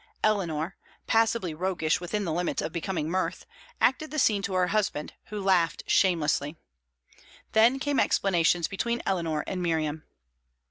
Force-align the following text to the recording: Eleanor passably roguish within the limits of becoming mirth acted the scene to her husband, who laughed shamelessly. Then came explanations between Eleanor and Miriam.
Eleanor 0.23 0.75
passably 1.05 1.53
roguish 1.53 2.01
within 2.01 2.25
the 2.25 2.33
limits 2.33 2.59
of 2.59 2.71
becoming 2.71 3.07
mirth 3.07 3.45
acted 3.79 4.09
the 4.09 4.17
scene 4.17 4.41
to 4.41 4.55
her 4.55 4.69
husband, 4.69 5.13
who 5.25 5.39
laughed 5.39 5.83
shamelessly. 5.85 6.55
Then 7.51 7.77
came 7.77 7.99
explanations 7.99 8.67
between 8.67 9.03
Eleanor 9.05 9.43
and 9.45 9.61
Miriam. 9.61 10.05